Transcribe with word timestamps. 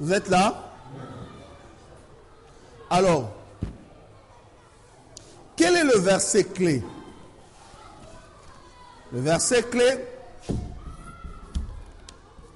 Vous 0.00 0.12
êtes 0.14 0.28
là 0.30 0.72
Alors, 2.88 3.30
quel 5.54 5.76
est 5.76 5.84
le 5.84 5.98
verset 5.98 6.44
clé 6.44 6.82
Le 9.12 9.20
verset 9.20 9.62
clé 9.64 10.06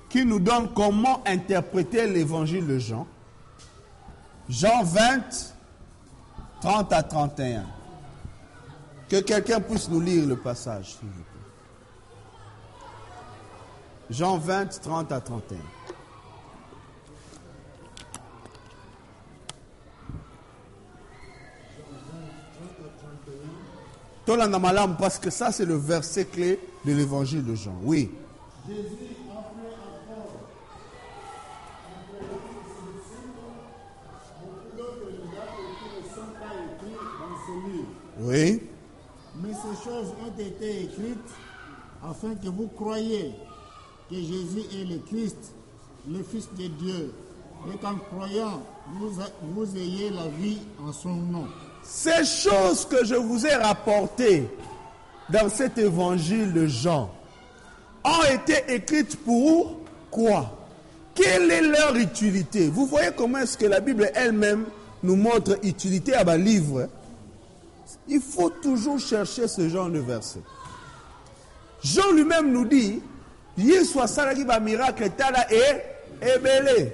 qui 0.08 0.24
nous 0.24 0.40
donne 0.40 0.72
comment 0.72 1.22
interpréter 1.26 2.06
l'évangile 2.06 2.66
de 2.66 2.78
Jean. 2.78 3.06
Jean 4.48 4.82
20, 4.82 5.54
30 6.62 6.92
à 6.94 7.02
31. 7.02 7.66
Que 9.10 9.20
quelqu'un 9.20 9.60
puisse 9.60 9.90
nous 9.90 10.00
lire 10.00 10.24
le 10.26 10.36
passage, 10.36 10.94
s'il 10.94 11.08
vous 11.08 11.22
plaît. 11.22 11.40
Jean 14.08 14.38
20, 14.38 14.80
30 14.80 15.12
à 15.12 15.20
31. 15.20 15.58
Parce 24.98 25.18
que 25.18 25.30
ça 25.30 25.52
c'est 25.52 25.64
le 25.64 25.76
verset 25.76 26.26
clé 26.26 26.58
de 26.84 26.92
l'évangile 26.92 27.44
de 27.44 27.54
Jean. 27.54 27.76
Oui. 27.82 28.10
Oui. 38.20 38.60
Mais 39.42 39.52
ces 39.52 39.84
choses 39.84 40.14
ont 40.24 40.40
été 40.40 40.84
écrites 40.84 41.18
afin 42.02 42.34
que 42.34 42.48
vous 42.48 42.68
croyiez 42.68 43.32
que 44.08 44.16
Jésus 44.16 44.62
est 44.72 44.84
le 44.84 44.98
Christ, 44.98 45.52
le 46.08 46.22
Fils 46.22 46.48
de 46.56 46.68
Dieu, 46.68 47.12
et 47.72 47.78
qu'en 47.78 47.96
croyant, 47.96 48.62
vous, 48.98 49.10
vous 49.54 49.76
ayez 49.76 50.10
la 50.10 50.28
vie 50.28 50.58
en 50.80 50.92
son 50.92 51.14
nom. 51.14 51.46
Ces 51.84 52.24
choses 52.24 52.86
que 52.86 53.04
je 53.04 53.14
vous 53.14 53.46
ai 53.46 53.54
rapportées 53.54 54.48
dans 55.28 55.48
cet 55.48 55.78
évangile 55.78 56.52
de 56.52 56.66
Jean 56.66 57.10
ont 58.04 58.24
été 58.32 58.74
écrites 58.74 59.16
pour 59.22 59.80
quoi? 60.10 60.58
Quelle 61.14 61.50
est 61.50 61.60
leur 61.60 61.94
utilité? 61.96 62.68
Vous 62.68 62.86
voyez 62.86 63.10
comment 63.16 63.38
est-ce 63.38 63.56
que 63.56 63.66
la 63.66 63.80
Bible 63.80 64.10
elle-même 64.14 64.64
nous 65.02 65.16
montre 65.16 65.58
utilité 65.62 66.14
à 66.14 66.28
un 66.28 66.36
livre 66.36 66.88
Il 68.08 68.20
faut 68.20 68.50
toujours 68.50 68.98
chercher 68.98 69.46
ce 69.46 69.68
genre 69.68 69.90
de 69.90 70.00
verset. 70.00 70.40
Jean 71.82 72.10
lui-même 72.12 72.50
nous 72.50 72.64
dit 72.64 73.02
Yesu 73.58 74.00
asalaki 74.00 74.44
miracle 74.62 75.10
tala 75.10 75.46
et 75.52 75.80
ebele. 76.22 76.92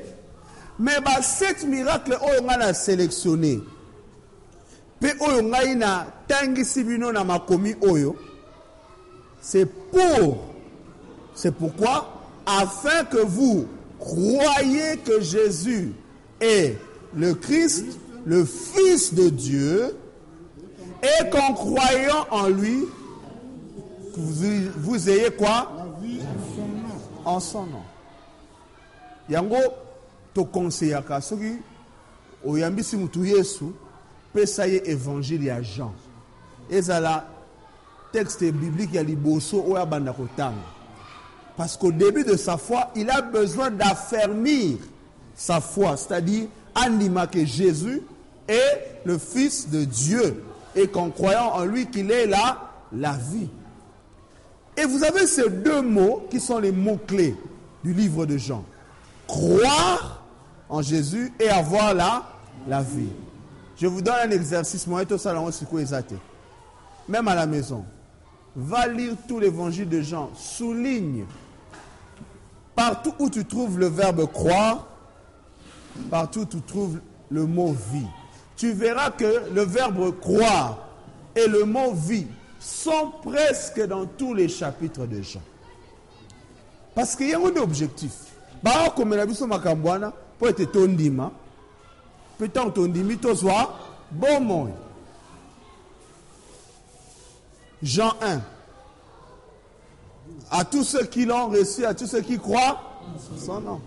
Mais 0.78 1.00
ba 1.00 1.22
sept 1.22 1.64
miracles 1.64 2.18
nga 2.42 2.56
na 2.56 2.74
sélectionné 2.74 3.60
mpe 5.00 5.14
oyo 5.20 5.42
ngai 5.42 5.74
natangisi 5.74 6.84
bino 6.84 7.12
na 7.12 7.24
makomi 7.24 7.74
oyo 7.80 8.16
c'est 9.40 9.66
pour 9.66 10.50
c'est 11.34 11.54
pourquoi? 11.54 12.26
Afin 12.44 13.04
que 13.04 13.18
vous 13.18 13.66
croyez 13.98 14.98
que 15.04 15.20
Jésus 15.20 15.92
est 16.40 16.76
le 17.14 17.34
Christ 17.34 17.86
le 18.26 18.44
Fils 18.44 19.14
de 19.14 19.28
Dieu 19.30 19.96
et 21.02 21.30
qu'en 21.30 21.54
croyant 21.54 22.26
en 22.30 22.48
lui 22.48 22.84
vous, 24.16 25.08
ayez 25.08 25.30
quoi? 25.30 25.70
En 27.24 27.40
son 27.40 27.66
nom. 27.66 27.82
yango 29.28 29.56
tokonseyaka 30.34 31.20
soki 31.20 31.58
oyambisi 32.44 32.96
mutu 32.96 33.24
yesu 33.24 33.72
pesa 34.32 34.66
ye 34.66 34.82
évangile 34.84 35.44
ya 35.44 35.62
jean 35.62 35.92
ezala 36.70 37.26
texte 38.12 38.52
biblique 38.52 38.94
ya 38.94 39.02
liboso 39.02 39.62
oyo 39.64 39.76
abanda 39.76 40.12
kotanga 40.12 40.56
parce 41.56 41.76
qu'au 41.76 41.92
début 41.92 42.24
de 42.24 42.36
sa 42.36 42.56
foi 42.56 42.90
il 42.96 43.10
a 43.10 43.22
besoin 43.22 43.70
d'affermir 43.70 44.78
sa 45.34 45.60
foi 45.60 45.96
c'est-à-dire 45.96 46.48
andima 46.74 47.26
que 47.26 47.44
jésus 47.44 48.02
est 48.48 49.02
le 49.04 49.18
fils 49.18 49.68
de 49.68 49.84
dieu 49.84 50.42
et 50.74 50.88
qu'en 50.88 51.10
croyant 51.10 51.52
en 51.54 51.64
lui 51.64 51.86
qu'il 51.86 52.10
est 52.10 52.26
là 52.26 52.70
la 52.92 53.12
vie 53.12 53.48
et 54.76 54.84
vous 54.84 55.04
avez 55.04 55.26
ces 55.26 55.48
deux 55.50 55.82
mots 55.82 56.26
qui 56.30 56.40
sont 56.40 56.58
les 56.58 56.72
mots-clés 56.72 57.36
du 57.84 57.92
livre 57.92 58.26
de 58.26 58.36
Jean. 58.36 58.64
Croire 59.26 60.22
en 60.68 60.82
Jésus 60.82 61.32
et 61.38 61.48
avoir 61.48 61.94
la, 61.94 62.22
la 62.66 62.82
vie. 62.82 63.10
Je 63.80 63.86
vous 63.86 64.02
donne 64.02 64.14
un 64.14 64.30
exercice. 64.30 64.86
moi, 64.86 65.06
tout 65.06 65.16
ça, 65.16 65.32
là, 65.32 65.40
on 65.40 65.50
se 65.50 65.64
court 65.64 65.80
exact? 65.80 66.12
Même 67.08 67.26
à 67.28 67.34
la 67.34 67.46
maison. 67.46 67.84
Va 68.54 68.86
lire 68.86 69.14
tout 69.26 69.40
l'évangile 69.40 69.88
de 69.88 70.02
Jean. 70.02 70.30
Souligne. 70.34 71.24
Partout 72.74 73.14
où 73.18 73.30
tu 73.30 73.44
trouves 73.44 73.78
le 73.78 73.86
verbe 73.86 74.30
croire, 74.30 74.86
partout 76.10 76.40
où 76.40 76.44
tu 76.44 76.60
trouves 76.60 77.00
le 77.30 77.46
mot 77.46 77.72
vie. 77.92 78.06
Tu 78.56 78.72
verras 78.72 79.10
que 79.10 79.50
le 79.54 79.62
verbe 79.62 80.18
croire 80.20 80.88
et 81.34 81.46
le 81.46 81.64
mot 81.64 81.92
vie 81.92 82.26
sont 82.58 83.12
presque 83.22 83.80
dans 83.86 84.04
tous 84.04 84.34
les 84.34 84.48
chapitres 84.48 85.06
de 85.06 85.22
Jean. 85.22 85.42
Parce 86.94 87.16
qu'il 87.16 87.30
y 87.30 87.34
a 87.34 87.38
un 87.38 87.56
objectif. 87.56 88.12
makambo 88.62 89.88
wana 89.88 90.12
mpo 90.36 90.48
ete 90.48 90.66
tondima 90.66 91.30
mpe 92.40 92.48
ntango 92.48 92.70
tondimi 92.70 93.16
tozwa 93.16 93.78
bomoi 94.10 94.70
Jean 97.82 98.12
1 98.20 98.40
à 100.50 100.64
tous 100.64 100.84
ceux 100.84 101.04
qui 101.04 101.24
l'ont 101.24 101.48
reçu, 101.48 101.84
à 101.84 101.94
tous 101.94 102.06
ceux 102.06 102.20
qui 102.20 102.38
croient 102.38 102.80
son 103.38 103.60
nom. 103.60 103.80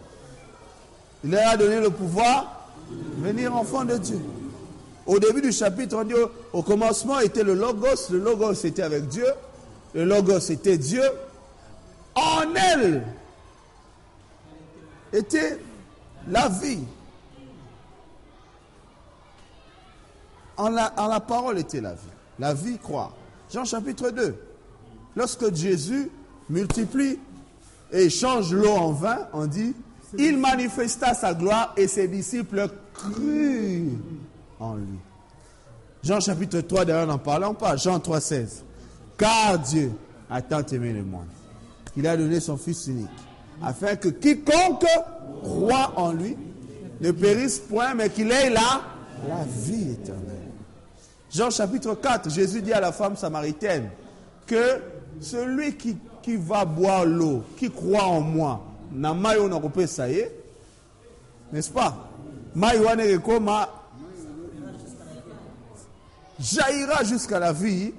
Il 1.24 1.32
leur 1.32 1.50
a 1.50 1.58
donné 1.58 1.80
le 1.80 1.90
pouvoir 1.90 2.70
de 2.90 3.24
venir 3.28 3.56
enfant 3.56 3.86
de 3.86 3.98
Dieu. 3.98 4.20
Au 5.06 5.20
début 5.20 5.42
du 5.42 5.52
chapitre, 5.52 5.98
on 6.00 6.04
dit 6.04 6.14
au 6.54 6.64
commencement 6.64 7.20
était 7.20 7.44
le 7.44 7.54
Logos, 7.54 8.10
le 8.12 8.20
Logos 8.20 8.54
était 8.64 8.82
avec 8.82 9.08
Dieu, 9.08 9.28
le 9.94 10.06
Logos 10.06 10.50
était 10.50 10.78
Dieu. 10.78 11.04
En 12.16 12.54
elle 12.56 13.04
était 15.12 15.60
la 16.28 16.48
vie. 16.50 16.84
En 20.58 20.70
la, 20.70 20.94
en 20.98 21.08
la 21.08 21.20
parole 21.20 21.60
était 21.60 21.82
la 21.82 21.94
vie. 21.94 22.00
La 22.40 22.54
vie 22.54 22.78
croit. 22.78 23.14
Jean 23.52 23.66
chapitre 23.66 24.10
2. 24.12 24.36
Lorsque 25.16 25.54
Jésus 25.54 26.10
multiplie 26.50 27.20
et 27.92 28.10
change 28.10 28.54
l'eau 28.54 28.72
en 28.72 28.92
vin, 28.92 29.28
on 29.34 29.46
dit, 29.46 29.76
il 30.18 30.38
manifesta 30.38 31.14
sa 31.14 31.34
gloire 31.34 31.74
et 31.78 31.88
ses 31.88 32.08
disciples 32.08 32.70
crurent 32.94 33.92
en 34.60 34.76
lui. 34.76 35.00
Jean 36.04 36.20
chapitre 36.20 36.60
3, 36.60 36.86
d'ailleurs, 36.86 37.08
n'en 37.08 37.18
parlons 37.18 37.54
pas. 37.54 37.78
Jean 37.78 38.00
3, 38.00 38.20
16. 38.20 38.64
Car 39.18 39.60
Dieu 39.60 39.92
a 40.30 40.42
tant 40.42 40.64
aimé 40.64 40.92
le 40.94 41.04
monde 41.04 41.28
qu'il 41.94 42.08
a 42.08 42.18
donné 42.18 42.40
son 42.40 42.58
Fils 42.58 42.88
unique, 42.88 43.08
afin 43.62 43.96
que 43.96 44.10
quiconque 44.10 44.86
croit 45.44 45.94
en 45.96 46.12
lui 46.12 46.36
ne 47.02 47.12
périsse 47.12 47.60
point, 47.60 47.94
mais 47.94 48.10
qu'il 48.10 48.32
ait 48.32 48.50
la, 48.50 48.82
la 49.28 49.44
vie 49.46 49.92
éternelle. 49.92 50.33
Jean 51.34 51.50
chapitre 51.50 51.96
4, 51.96 52.30
Jésus 52.30 52.62
dit 52.62 52.74
à 52.74 52.80
la 52.80 52.92
femme 52.92 53.16
samaritaine 53.16 53.90
que 54.46 54.80
celui 55.20 55.76
qui, 55.76 55.98
va 56.38 56.64
boire 56.64 57.06
l'eau, 57.06 57.44
qui 57.58 57.72
croit 57.72 58.04
en 58.04 58.22
moi, 58.22 58.64
na 58.92 59.14
mayo 59.14 59.50
na 59.50 59.60
kopesa 59.60 60.08
ye, 60.08 60.28
n'est-ce 61.52 61.72
pas? 61.72 62.10
Jaillira 66.40 67.04
jusqu'à 67.04 67.40
la 67.40 67.52
vie 67.52 67.94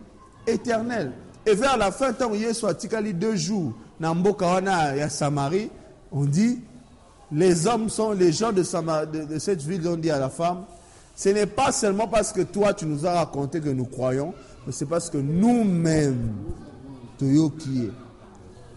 éternelle. 0.46 1.12
Et 1.46 1.54
vers 1.54 1.76
la 1.76 1.90
fin, 1.90 2.12
tant 2.12 2.32
Yesu 2.34 2.66
atikali 2.66 3.12
deux 3.14 3.36
jours, 3.36 3.72
na 3.98 4.14
mboka 4.14 4.60
ya 4.96 5.08
Samarie, 5.08 5.70
on 6.12 6.24
dit, 6.24 6.60
les 7.32 7.66
hommes 7.66 7.88
sont, 7.88 8.12
les 8.12 8.32
gens 8.32 8.52
de, 8.52 8.62
cette 9.38 9.62
ville 9.62 9.86
ont 9.88 9.96
dit 9.96 10.10
à 10.10 10.18
la 10.18 10.30
femme, 10.30 10.64
ce 11.14 11.28
n'est 11.28 11.46
pas 11.46 11.72
seulement 11.72 12.08
parce 12.08 12.32
que 12.32 12.42
toi 12.42 12.74
tu 12.74 12.86
nous 12.86 13.06
as 13.06 13.12
raconté 13.14 13.60
que 13.60 13.68
nous 13.68 13.84
croyons, 13.84 14.34
mais 14.66 14.72
c'est 14.72 14.86
parce 14.86 15.10
que 15.10 15.18
nous-mêmes, 15.18 16.32
Toyo 17.18 17.50
qui 17.50 17.84
est, 17.84 17.92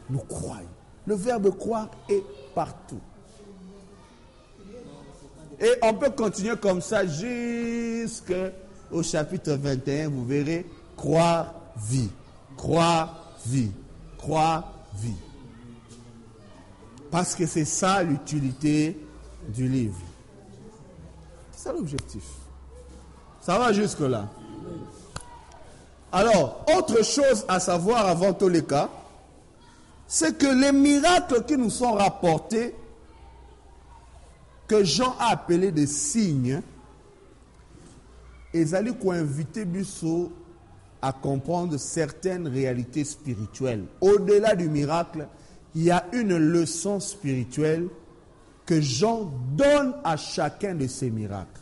nous 0.09 0.19
croyons. 0.19 0.67
Le 1.05 1.15
verbe 1.15 1.57
croire 1.57 1.89
est 2.09 2.23
partout. 2.53 2.99
Et 5.59 5.71
on 5.81 5.93
peut 5.93 6.11
continuer 6.11 6.55
comme 6.57 6.81
ça 6.81 7.05
jusqu'au 7.05 9.01
chapitre 9.01 9.53
21. 9.53 10.09
Vous 10.09 10.25
verrez 10.25 10.65
croire, 10.95 11.53
vie. 11.77 12.09
Croire, 12.55 13.33
vie. 13.45 13.71
Croire, 14.17 14.71
vie. 14.95 15.15
Parce 17.09 17.33
que 17.33 17.45
c'est 17.45 17.65
ça 17.65 18.03
l'utilité 18.03 18.99
du 19.49 19.67
livre. 19.67 19.95
C'est 21.57 21.73
l'objectif. 21.73 22.21
Ça 23.41 23.57
va 23.57 23.73
jusque-là. 23.73 24.29
Alors, 26.11 26.63
autre 26.77 27.03
chose 27.03 27.45
à 27.47 27.59
savoir 27.59 28.05
avant 28.05 28.31
tous 28.31 28.47
les 28.47 28.63
cas, 28.63 28.89
c'est 30.07 30.37
que 30.37 30.45
les 30.45 30.71
miracles 30.71 31.43
qui 31.45 31.57
nous 31.57 31.71
sont 31.71 31.93
rapportés, 31.93 32.75
que 34.67 34.83
Jean 34.83 35.15
a 35.19 35.31
appelés 35.31 35.71
des 35.71 35.87
signes, 35.87 36.61
ils 38.53 38.75
allaient 38.75 38.93
inviter 39.09 39.65
Busso 39.65 40.31
à 41.01 41.11
comprendre 41.11 41.77
certaines 41.77 42.47
réalités 42.47 43.03
spirituelles. 43.03 43.85
Au-delà 43.99 44.55
du 44.55 44.69
miracle, 44.69 45.27
il 45.73 45.85
y 45.85 45.91
a 45.91 46.05
une 46.13 46.37
leçon 46.37 46.99
spirituelle 46.99 47.87
que 48.67 48.81
Jean 48.81 49.31
donne 49.55 49.95
à 50.03 50.17
chacun 50.17 50.75
de 50.75 50.85
ces 50.85 51.09
miracles. 51.09 51.61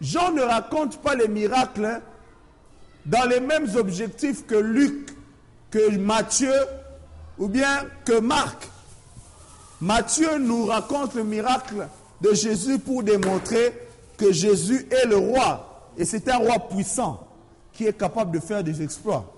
Jean 0.00 0.30
ne 0.32 0.42
raconte 0.42 1.00
pas 1.00 1.14
les 1.14 1.28
miracles 1.28 2.02
dans 3.06 3.24
les 3.28 3.40
mêmes 3.40 3.68
objectifs 3.74 4.46
que 4.46 4.54
Luc, 4.54 5.10
que 5.70 5.96
Matthieu 5.96 6.52
ou 7.38 7.48
bien 7.48 7.86
que 8.04 8.20
Marc. 8.20 8.68
Matthieu 9.80 10.38
nous 10.38 10.66
raconte 10.66 11.14
le 11.14 11.24
miracle 11.24 11.88
de 12.20 12.34
Jésus 12.34 12.78
pour 12.78 13.02
démontrer 13.02 13.88
que 14.18 14.30
Jésus 14.30 14.86
est 14.90 15.06
le 15.06 15.16
roi. 15.16 15.90
Et 15.96 16.04
c'est 16.04 16.28
un 16.28 16.36
roi 16.36 16.58
puissant 16.68 17.26
qui 17.72 17.86
est 17.86 17.98
capable 17.98 18.32
de 18.32 18.40
faire 18.40 18.62
des 18.62 18.82
exploits. 18.82 19.32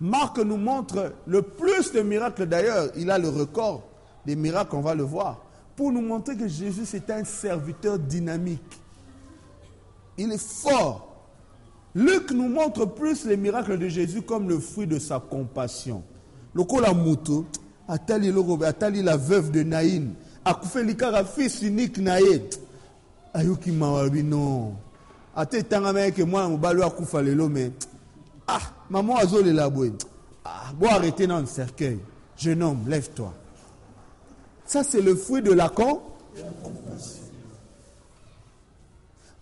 Marc 0.00 0.38
nous 0.38 0.56
montre 0.56 1.12
le 1.26 1.42
plus 1.42 1.92
de 1.92 2.00
miracles 2.00 2.46
d'ailleurs. 2.46 2.88
Il 2.96 3.10
a 3.10 3.18
le 3.18 3.28
record 3.28 3.82
des 4.26 4.36
miracles, 4.36 4.76
on 4.76 4.80
va 4.80 4.94
le 4.94 5.02
voir. 5.02 5.40
Pour 5.76 5.92
nous 5.92 6.00
montrer 6.00 6.36
que 6.36 6.48
Jésus 6.48 6.84
c'est 6.84 7.10
un 7.10 7.24
serviteur 7.24 7.98
dynamique. 7.98 8.80
Il 10.16 10.32
est 10.32 10.42
fort. 10.42 11.04
Luc 11.94 12.30
nous 12.32 12.48
montre 12.48 12.84
plus 12.84 13.24
les 13.24 13.36
miracles 13.36 13.78
de 13.78 13.88
Jésus 13.88 14.22
comme 14.22 14.48
le 14.48 14.58
fruit 14.58 14.86
de 14.86 14.98
sa 14.98 15.20
compassion. 15.20 16.02
Lokola 16.54 16.92
moto, 16.92 17.46
atali 17.86 18.32
lokobe, 18.32 18.64
atali 18.64 19.02
la 19.02 19.16
veuve 19.16 19.50
de 19.50 19.62
Naïn, 19.62 20.14
akufeli 20.44 20.96
kaka 20.96 21.24
fils 21.24 21.62
unique 21.62 21.98
naye. 21.98 22.42
Ayoki 23.32 23.70
mawabi 23.70 24.22
non. 24.22 24.74
Ate 25.36 25.62
tanga 25.62 25.92
meke 25.92 26.24
moi 26.24 26.48
mobali 26.48 26.82
akufa 26.82 27.22
lelo 27.22 27.48
mais 27.48 27.70
ah 28.46 28.60
maman 28.90 29.16
azolela 29.16 29.70
boye. 29.70 29.92
Ah, 30.44 30.72
bon 30.74 30.88
arrêter 30.88 31.26
dans 31.26 31.40
le 31.40 31.46
cercueil. 31.46 31.98
Jeune 32.36 32.62
homme, 32.62 32.84
lève-toi. 32.88 33.34
Ça 34.68 34.84
c'est 34.84 35.00
le 35.00 35.16
fruit 35.16 35.40
de 35.40 35.52
la 35.52 35.70
compassion. 35.70 36.04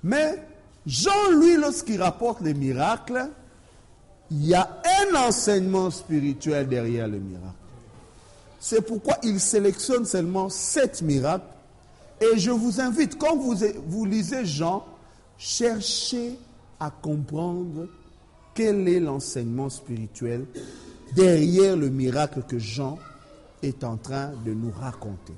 Mais 0.04 0.40
Jean, 0.86 1.30
lui, 1.40 1.56
lorsqu'il 1.56 2.00
rapporte 2.00 2.40
les 2.42 2.54
miracles, 2.54 3.28
il 4.30 4.46
y 4.46 4.54
a 4.54 4.80
un 5.02 5.16
enseignement 5.16 5.90
spirituel 5.90 6.68
derrière 6.68 7.08
le 7.08 7.18
miracle. 7.18 7.56
C'est 8.60 8.82
pourquoi 8.82 9.18
il 9.24 9.40
sélectionne 9.40 10.04
seulement 10.04 10.48
sept 10.48 11.02
miracles. 11.02 11.44
Et 12.20 12.38
je 12.38 12.52
vous 12.52 12.80
invite, 12.80 13.18
quand 13.18 13.36
vous, 13.36 13.56
vous 13.88 14.04
lisez 14.04 14.44
Jean, 14.44 14.86
cherchez 15.38 16.38
à 16.78 16.90
comprendre 16.90 17.88
quel 18.54 18.86
est 18.88 19.00
l'enseignement 19.00 19.70
spirituel 19.70 20.46
derrière 21.16 21.76
le 21.76 21.90
miracle 21.90 22.42
que 22.46 22.60
Jean 22.60 22.98
est 23.66 23.84
en 23.84 23.96
train 23.96 24.32
de 24.44 24.52
nous 24.52 24.70
raconter. 24.70 25.34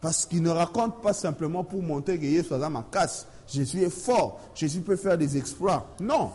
Parce 0.00 0.24
qu'il 0.24 0.42
ne 0.42 0.50
raconte 0.50 1.02
pas 1.02 1.12
simplement 1.12 1.62
pour 1.62 1.82
montrer 1.82 2.18
que 2.18 2.24
Jésus 2.24 2.70
ma 2.70 2.86
casse. 2.90 3.26
Jésus 3.46 3.82
est 3.82 3.90
fort. 3.90 4.40
Jésus 4.54 4.80
peut 4.80 4.96
faire 4.96 5.18
des 5.18 5.36
exploits. 5.36 5.94
Non. 6.00 6.30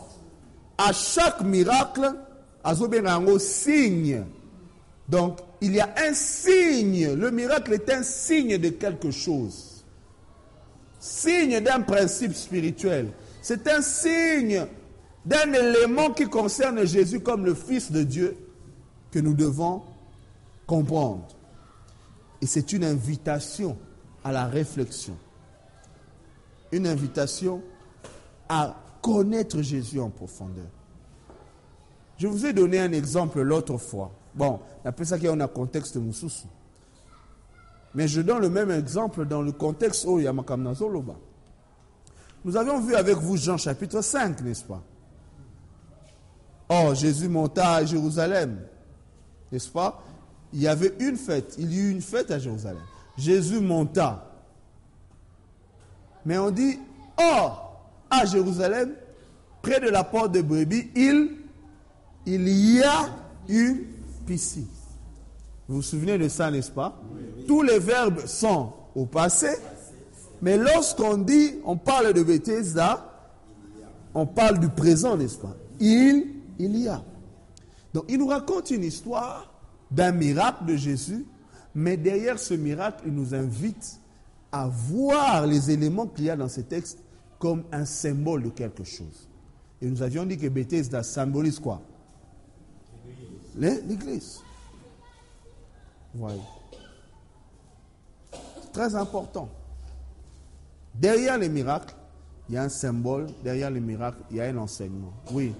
À 0.78 0.92
chaque 0.92 1.40
miracle, 1.42 2.14
un 3.06 3.20
signe. 3.38 4.22
Donc, 5.08 5.38
il 5.60 5.74
y 5.74 5.80
a 5.80 5.92
un 5.96 6.14
signe. 6.14 7.14
Le 7.14 7.30
miracle 7.30 7.72
est 7.72 7.90
un 7.90 8.02
signe 8.02 8.58
de 8.58 8.68
quelque 8.68 9.10
chose. 9.10 9.84
Signe 11.00 11.60
d'un 11.60 11.80
principe 11.80 12.34
spirituel. 12.34 13.10
C'est 13.42 13.66
un 13.68 13.82
signe 13.82 14.66
d'un 15.24 15.52
élément 15.52 16.10
qui 16.10 16.26
concerne 16.26 16.84
Jésus 16.86 17.20
comme 17.20 17.44
le 17.44 17.54
Fils 17.54 17.90
de 17.90 18.02
Dieu 18.02 18.36
que 19.10 19.18
nous 19.18 19.34
devons 19.34 19.82
comprendre. 20.66 21.26
Et 22.42 22.46
c'est 22.46 22.72
une 22.72 22.84
invitation 22.84 23.76
à 24.24 24.32
la 24.32 24.46
réflexion. 24.46 25.16
Une 26.72 26.86
invitation 26.86 27.62
à 28.48 28.76
connaître 29.00 29.62
Jésus 29.62 30.00
en 30.00 30.10
profondeur. 30.10 30.66
Je 32.18 32.26
vous 32.26 32.46
ai 32.46 32.52
donné 32.52 32.80
un 32.80 32.92
exemple 32.92 33.40
l'autre 33.40 33.76
fois. 33.76 34.10
Bon, 34.34 34.60
après 34.84 35.04
ça 35.04 35.16
qu'il 35.16 35.26
y 35.26 35.28
a 35.28 35.32
un 35.32 35.46
contexte 35.46 35.96
Moussoussou. 35.96 36.48
Mais 37.94 38.08
je 38.08 38.20
donne 38.20 38.40
le 38.40 38.50
même 38.50 38.70
exemple 38.70 39.24
dans 39.24 39.42
le 39.42 39.52
contexte 39.52 40.04
où 40.04 40.18
il 40.18 40.24
y 40.24 40.28
a 40.28 40.34
Nous 42.44 42.56
avions 42.56 42.80
vu 42.80 42.94
avec 42.94 43.16
vous 43.16 43.36
Jean 43.36 43.56
chapitre 43.56 44.02
5, 44.02 44.42
n'est-ce 44.42 44.64
pas? 44.64 44.82
Oh, 46.68 46.92
Jésus 46.94 47.28
monta 47.28 47.74
à 47.74 47.84
Jérusalem, 47.84 48.60
n'est-ce 49.52 49.68
pas? 49.68 50.02
Il 50.52 50.60
y 50.60 50.68
avait 50.68 50.94
une 51.00 51.16
fête. 51.16 51.54
Il 51.58 51.72
y 51.72 51.78
eut 51.78 51.90
une 51.90 52.00
fête 52.00 52.30
à 52.30 52.38
Jérusalem. 52.38 52.82
Jésus 53.16 53.60
monta. 53.60 54.30
Mais 56.24 56.38
on 56.38 56.50
dit, 56.50 56.78
or, 57.18 57.80
à 58.10 58.24
Jérusalem, 58.24 58.92
près 59.62 59.80
de 59.80 59.88
la 59.88 60.04
porte 60.04 60.32
de 60.32 60.42
brebis, 60.42 60.90
il, 60.94 61.30
il 62.26 62.48
y 62.48 62.82
a 62.82 63.08
une 63.48 63.84
piscine. 64.26 64.66
Vous 65.68 65.76
vous 65.76 65.82
souvenez 65.82 66.18
de 66.18 66.28
ça, 66.28 66.50
n'est-ce 66.50 66.70
pas? 66.70 66.96
Tous 67.46 67.62
les 67.62 67.78
verbes 67.78 68.26
sont 68.26 68.72
au 68.94 69.06
passé. 69.06 69.48
Mais 70.42 70.56
lorsqu'on 70.56 71.18
dit, 71.18 71.56
on 71.64 71.76
parle 71.76 72.12
de 72.12 72.22
Bethesda, 72.22 73.12
on 74.14 74.26
parle 74.26 74.58
du 74.58 74.68
présent, 74.68 75.16
n'est-ce 75.16 75.38
pas? 75.38 75.54
Il, 75.80 76.26
il 76.58 76.76
y 76.76 76.88
a. 76.88 77.02
Donc, 77.96 78.04
il 78.10 78.18
nous 78.18 78.26
raconte 78.26 78.70
une 78.72 78.84
histoire 78.84 79.50
d'un 79.90 80.12
miracle 80.12 80.66
de 80.66 80.76
Jésus, 80.76 81.24
mais 81.74 81.96
derrière 81.96 82.38
ce 82.38 82.52
miracle, 82.52 83.04
il 83.06 83.14
nous 83.14 83.34
invite 83.34 83.98
à 84.52 84.68
voir 84.68 85.46
les 85.46 85.70
éléments 85.70 86.06
qu'il 86.06 86.26
y 86.26 86.30
a 86.30 86.36
dans 86.36 86.50
ce 86.50 86.60
texte 86.60 86.98
comme 87.38 87.64
un 87.72 87.86
symbole 87.86 88.42
de 88.42 88.50
quelque 88.50 88.84
chose. 88.84 89.30
Et 89.80 89.86
nous 89.86 90.02
avions 90.02 90.26
dit 90.26 90.36
que 90.36 90.46
Bethesda 90.46 91.02
symbolise 91.02 91.58
quoi? 91.58 91.80
L'Église. 93.56 94.42
Voilà. 96.12 96.42
Très 98.74 98.94
important. 98.94 99.48
Derrière 100.94 101.38
les 101.38 101.48
miracles, 101.48 101.94
il 102.50 102.56
y 102.56 102.58
a 102.58 102.62
un 102.62 102.68
symbole. 102.68 103.28
Derrière 103.42 103.70
les 103.70 103.80
miracles, 103.80 104.20
il 104.30 104.36
y 104.36 104.40
a 104.42 104.44
un 104.44 104.58
enseignement. 104.58 105.14
Oui. 105.32 105.54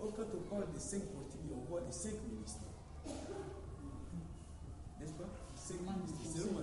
Or, 0.00 0.12
quand 0.16 0.24
on 0.34 0.50
parle 0.50 0.72
des 0.72 0.80
cinq 0.80 1.02
portiques, 1.02 1.40
on 1.54 1.70
voit 1.70 1.80
les 1.86 1.92
cinq 1.92 2.14
ministères. 2.28 2.62
N'est-ce 4.98 5.12
pas 5.12 5.28
Cinq 5.56 5.80
ministères. 5.80 6.32
C'est 6.32 6.40
vraiment 6.40 6.58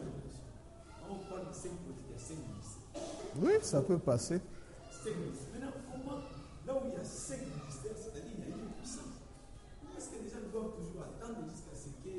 Quand 1.00 1.13
on 1.13 1.29
parle 1.29 1.48
des 1.48 1.53
cinq 1.53 1.72
portiques, 1.72 2.05
il 2.10 2.13
y 2.13 2.15
a 2.15 2.19
cinq 2.19 2.38
ministères. 2.38 3.13
Oui, 3.41 3.53
ça 3.61 3.81
peut 3.81 3.97
passer. 3.97 4.39
Maintenant, 5.05 5.71
comment, 5.91 6.19
là 6.67 6.73
où 6.73 6.87
il 6.87 6.93
y 6.93 7.01
a 7.01 7.03
cinq 7.03 7.39
ministères, 7.39 7.91
c'est-à-dire 7.95 8.31
qu'il 8.31 8.39
y 8.39 8.51
a 8.51 8.55
une 8.55 8.71
puissance. 8.79 9.03
Est-ce 9.97 10.09
que 10.09 10.23
les 10.23 10.29
gens 10.29 10.45
doivent 10.51 10.71
toujours 10.77 11.03
attendre 11.03 11.39
jusqu'à 11.51 11.75
ce 11.75 11.89
que 12.03 12.15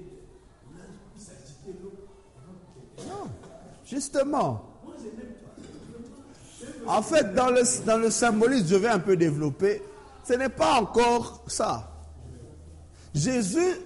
l'ange 0.75 0.99
puisse 1.15 1.31
agiter 1.31 1.79
l'eau 1.83 1.93
Non, 3.07 3.31
justement. 3.87 4.71
En 6.87 7.03
fait, 7.03 7.35
dans 7.35 7.51
le, 7.51 7.63
dans 7.87 7.99
le 7.99 8.11
symbolisme, 8.11 8.67
je 8.69 8.77
vais 8.77 8.89
un 8.89 8.99
peu 8.99 9.17
développer 9.17 9.83
ce 10.25 10.33
n'est 10.33 10.49
pas 10.49 10.81
encore 10.81 11.45
ça. 11.47 11.91
Jésus 13.15 13.77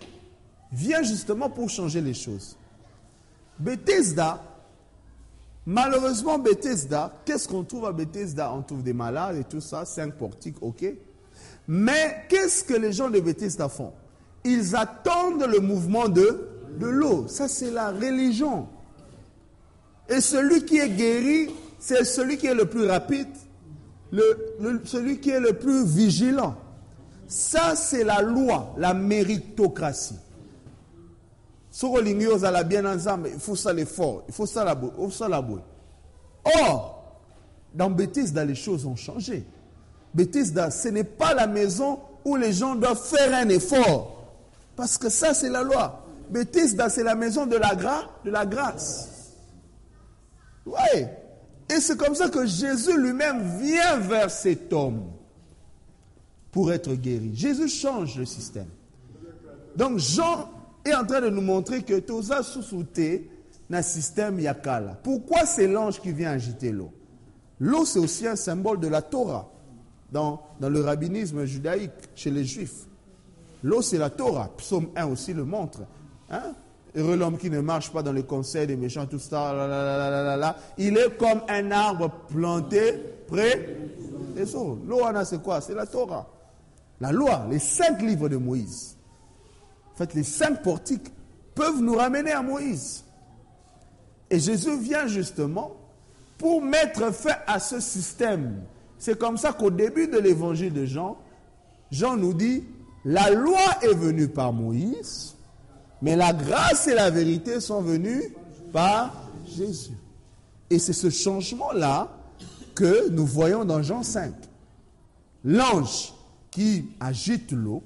vient 0.72 1.02
justement 1.02 1.50
pour 1.50 1.68
changer 1.68 2.00
les 2.00 2.14
choses. 2.14 2.56
Bethesda, 3.58 4.42
malheureusement 5.68 6.38
Bethesda, 6.38 7.12
qu'est-ce 7.26 7.46
qu'on 7.46 7.62
trouve 7.62 7.84
à 7.84 7.92
Bethesda? 7.92 8.50
On 8.54 8.62
trouve 8.62 8.82
des 8.82 8.94
malades 8.94 9.36
et 9.36 9.44
tout 9.44 9.60
ça, 9.60 9.84
cinq 9.84 10.14
portiques, 10.14 10.56
ok. 10.62 10.94
Mais 11.68 12.24
qu'est-ce 12.30 12.64
que 12.64 12.72
les 12.72 12.92
gens 12.92 13.10
de 13.10 13.20
Bethesda 13.20 13.68
font? 13.68 13.92
Ils 14.44 14.74
attendent 14.74 15.44
le 15.44 15.60
mouvement 15.60 16.08
de, 16.08 16.48
de 16.80 16.86
l'eau. 16.86 17.28
Ça, 17.28 17.48
c'est 17.48 17.70
la 17.70 17.90
religion. 17.90 18.66
Et 20.08 20.22
celui 20.22 20.64
qui 20.64 20.78
est 20.78 20.88
guéri, 20.88 21.50
c'est 21.78 22.02
celui 22.04 22.38
qui 22.38 22.46
est 22.46 22.54
le 22.54 22.64
plus 22.64 22.86
rapide, 22.86 23.28
celui 24.84 25.20
qui 25.20 25.28
est 25.28 25.40
le 25.40 25.52
plus 25.52 25.84
vigilant. 25.84 26.56
Ça, 27.26 27.76
c'est 27.76 28.04
la 28.04 28.22
loi, 28.22 28.72
la 28.78 28.94
méritocratie. 28.94 30.18
Bien 32.64 32.82
il 32.94 33.38
faut 33.38 34.22
il 34.28 34.34
faut 34.34 34.46
or 36.44 36.98
dans 37.74 37.90
Bethesda 37.90 38.44
les 38.44 38.54
choses 38.54 38.86
ont 38.86 38.96
changé. 38.96 39.44
Bethesda 40.14 40.70
ce 40.70 40.88
n'est 40.88 41.04
pas 41.04 41.34
la 41.34 41.46
maison 41.46 42.00
où 42.24 42.36
les 42.36 42.52
gens 42.52 42.74
doivent 42.74 43.02
faire 43.02 43.34
un 43.34 43.48
effort. 43.48 44.34
Parce 44.74 44.98
que 44.98 45.08
ça 45.08 45.34
c'est 45.34 45.50
la 45.50 45.62
loi. 45.62 46.04
Bethesda 46.30 46.88
c'est 46.88 47.04
la 47.04 47.14
maison 47.14 47.46
de 47.46 47.56
la, 47.56 47.74
de 48.24 48.30
la 48.30 48.46
grâce. 48.46 49.34
Ouais. 50.66 51.16
Et 51.70 51.80
c'est 51.80 51.96
comme 51.96 52.14
ça 52.14 52.28
que 52.28 52.46
Jésus 52.46 52.98
lui-même 52.98 53.58
vient 53.58 53.98
vers 53.98 54.30
cet 54.30 54.72
homme 54.72 55.04
pour 56.50 56.72
être 56.72 56.94
guéri. 56.94 57.30
Jésus 57.34 57.68
change 57.68 58.16
le 58.16 58.24
système. 58.24 58.68
Donc 59.76 59.98
Jean 59.98 60.48
est 60.84 60.94
en 60.94 61.04
train 61.04 61.20
de 61.20 61.28
nous 61.30 61.40
montrer 61.40 61.82
que 61.82 61.98
Toza 62.00 62.42
sous-souté 62.42 63.30
le 63.68 63.82
système 63.82 64.40
Yakala. 64.40 64.98
Pourquoi 65.02 65.46
c'est 65.46 65.66
l'ange 65.66 66.00
qui 66.00 66.12
vient 66.12 66.30
agiter 66.30 66.72
l'eau? 66.72 66.92
L'eau, 67.60 67.84
c'est 67.84 67.98
aussi 67.98 68.26
un 68.26 68.36
symbole 68.36 68.80
de 68.80 68.88
la 68.88 69.02
Torah 69.02 69.50
dans, 70.12 70.40
dans 70.60 70.68
le 70.68 70.80
rabbinisme 70.80 71.44
judaïque 71.44 71.90
chez 72.14 72.30
les 72.30 72.44
Juifs. 72.44 72.86
L'eau, 73.62 73.82
c'est 73.82 73.98
la 73.98 74.10
Torah. 74.10 74.50
Psaume 74.56 74.88
1 74.94 75.06
aussi 75.06 75.34
le 75.34 75.44
montre. 75.44 75.80
Hein? 76.30 76.54
Heureux 76.94 77.16
l'homme 77.16 77.36
qui 77.36 77.50
ne 77.50 77.60
marche 77.60 77.92
pas 77.92 78.02
dans 78.02 78.12
le 78.12 78.22
conseil 78.22 78.66
des 78.66 78.76
méchants, 78.76 79.06
tout 79.06 79.18
ça. 79.18 80.54
Il 80.78 80.96
est 80.96 81.16
comme 81.18 81.42
un 81.48 81.70
arbre 81.70 82.10
planté 82.28 82.94
près 83.26 83.76
des 84.34 84.54
eaux. 84.54 84.78
L'eau, 84.86 85.00
c'est 85.24 85.42
quoi? 85.42 85.60
C'est 85.60 85.74
la 85.74 85.86
Torah. 85.86 86.26
La 87.00 87.12
loi, 87.12 87.46
les 87.50 87.58
cinq 87.58 88.00
livres 88.02 88.28
de 88.28 88.36
Moïse. 88.36 88.96
En 89.98 90.06
fait, 90.06 90.14
les 90.14 90.22
cinq 90.22 90.62
portiques 90.62 91.10
peuvent 91.56 91.80
nous 91.80 91.96
ramener 91.96 92.30
à 92.30 92.40
Moïse. 92.40 93.02
Et 94.30 94.38
Jésus 94.38 94.78
vient 94.78 95.08
justement 95.08 95.72
pour 96.36 96.62
mettre 96.62 97.12
fin 97.12 97.34
à 97.48 97.58
ce 97.58 97.80
système. 97.80 98.62
C'est 98.96 99.18
comme 99.18 99.36
ça 99.36 99.52
qu'au 99.52 99.70
début 99.70 100.06
de 100.06 100.18
l'évangile 100.18 100.72
de 100.72 100.84
Jean, 100.84 101.18
Jean 101.90 102.16
nous 102.16 102.32
dit, 102.32 102.62
la 103.04 103.32
loi 103.32 103.58
est 103.82 103.92
venue 103.94 104.28
par 104.28 104.52
Moïse, 104.52 105.34
mais 106.00 106.14
la 106.14 106.32
grâce 106.32 106.86
et 106.86 106.94
la 106.94 107.10
vérité 107.10 107.58
sont 107.58 107.82
venues 107.82 108.36
par 108.72 109.28
Jésus. 109.48 109.96
Et 110.70 110.78
c'est 110.78 110.92
ce 110.92 111.10
changement-là 111.10 112.16
que 112.76 113.08
nous 113.08 113.26
voyons 113.26 113.64
dans 113.64 113.82
Jean 113.82 114.04
5. 114.04 114.32
L'ange 115.42 116.14
qui 116.52 116.84
agite 117.00 117.50
l'eau, 117.50 117.82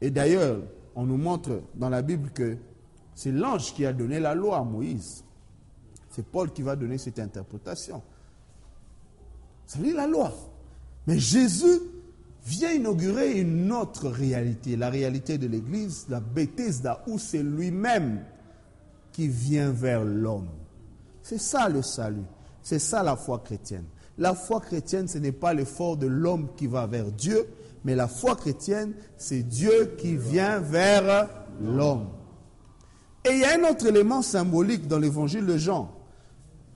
et 0.00 0.10
d'ailleurs, 0.10 0.62
on 0.94 1.04
nous 1.04 1.16
montre 1.16 1.62
dans 1.74 1.88
la 1.88 2.02
Bible 2.02 2.30
que 2.30 2.56
c'est 3.14 3.32
l'ange 3.32 3.74
qui 3.74 3.84
a 3.84 3.92
donné 3.92 4.18
la 4.18 4.34
loi 4.34 4.58
à 4.58 4.64
Moïse. 4.64 5.24
C'est 6.10 6.24
Paul 6.24 6.52
qui 6.52 6.62
va 6.62 6.74
donner 6.74 6.98
cette 6.98 7.18
interprétation. 7.18 8.02
Ça 9.66 9.78
veut 9.78 9.94
la 9.94 10.06
loi. 10.06 10.32
Mais 11.06 11.18
Jésus 11.18 11.80
vient 12.44 12.72
inaugurer 12.72 13.40
une 13.40 13.70
autre 13.72 14.08
réalité, 14.08 14.76
la 14.76 14.90
réalité 14.90 15.38
de 15.38 15.46
l'Église, 15.46 16.06
la 16.08 16.20
Bethesda, 16.20 17.04
où 17.06 17.18
c'est 17.18 17.42
lui-même 17.42 18.24
qui 19.12 19.28
vient 19.28 19.70
vers 19.70 20.04
l'homme. 20.04 20.48
C'est 21.22 21.38
ça 21.38 21.68
le 21.68 21.82
salut. 21.82 22.24
C'est 22.62 22.78
ça 22.78 23.02
la 23.02 23.16
foi 23.16 23.38
chrétienne. 23.38 23.84
La 24.18 24.34
foi 24.34 24.60
chrétienne, 24.60 25.08
ce 25.08 25.18
n'est 25.18 25.32
pas 25.32 25.54
l'effort 25.54 25.96
de 25.96 26.06
l'homme 26.06 26.48
qui 26.56 26.66
va 26.66 26.86
vers 26.86 27.10
Dieu, 27.12 27.46
mais 27.84 27.94
la 27.94 28.08
foi 28.08 28.36
chrétienne, 28.36 28.94
c'est 29.16 29.42
Dieu 29.42 29.96
qui 29.98 30.16
vient 30.16 30.60
vers 30.60 31.28
l'homme. 31.60 32.08
Et 33.24 33.30
il 33.30 33.38
y 33.38 33.44
a 33.44 33.58
un 33.58 33.70
autre 33.70 33.86
élément 33.86 34.22
symbolique 34.22 34.86
dans 34.86 34.98
l'évangile 34.98 35.46
de 35.46 35.56
Jean. 35.56 35.90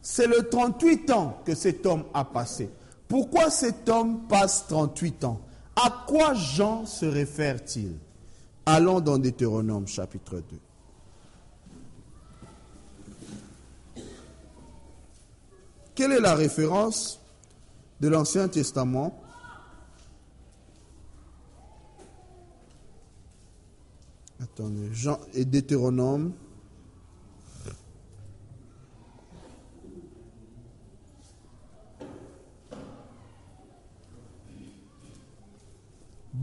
C'est 0.03 0.27
le 0.27 0.49
38 0.49 1.11
ans 1.11 1.41
que 1.45 1.55
cet 1.55 1.87
homme 1.87 2.05
a 2.13 2.25
passé. 2.25 2.71
Pourquoi 3.09 3.51
cet 3.51 3.89
homme 3.89 4.27
passe 4.29 4.67
38 4.69 5.25
ans? 5.25 5.41
À 5.77 6.05
quoi 6.07 6.35
Jean 6.35 6.85
se 6.87 7.07
réfère-t-il? 7.07 7.93
Allons 8.67 9.01
dans 9.01 9.19
Deutéronome 9.19 9.87
chapitre 9.87 10.43
2. 13.97 14.03
Quelle 15.95 16.13
est 16.13 16.21
la 16.21 16.35
référence 16.35 17.21
de 18.01 18.09
l'Ancien 18.09 18.49
Testament 18.49 19.23
Attendez, 24.41 24.93
Jean 24.93 25.19
et 25.33 25.45
Deutéronome. 25.45 26.33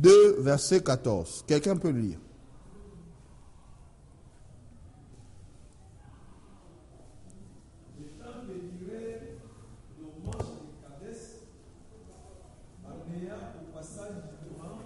Deux, 0.02 0.42
verset 0.42 0.82
14. 0.82 1.44
Quelqu'un 1.46 1.76
peut 1.76 1.90
lire. 1.90 2.18
Les 8.00 8.08
temps 8.18 8.42
délivrer 8.48 9.38
le 10.00 10.06
manche 10.26 10.38
de 10.38 10.82
Cadès, 10.82 11.20
Barnéa 12.82 13.36
au 13.62 13.78
passage 13.78 14.16
du 14.16 14.56
Torrent, 14.58 14.80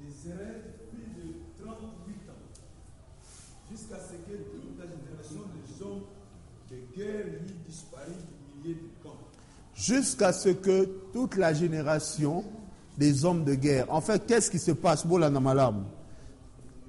des 0.00 0.30
erreurs 0.30 0.62
plus 0.90 1.06
de 1.16 1.64
38 1.64 2.28
ans, 2.28 2.44
jusqu'à 3.70 3.96
ce 3.96 4.16
que 4.28 4.36
toute 4.50 4.78
la 4.78 4.84
génération 4.84 5.42
des 5.54 5.82
hommes 5.82 6.02
Jusqu'à 9.74 10.32
ce 10.32 10.48
que 10.48 10.84
toute 11.12 11.36
la 11.36 11.52
génération 11.52 12.44
des 12.96 13.24
hommes 13.24 13.44
de 13.44 13.54
guerre. 13.54 13.86
En 13.92 14.00
fait, 14.00 14.26
qu'est-ce 14.26 14.50
qui 14.50 14.58
se 14.58 14.72
passe 14.72 15.06
Bola. 15.06 15.30